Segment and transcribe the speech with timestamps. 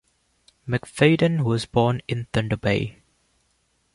[0.67, 3.03] McFadden was born in Thunder Bay.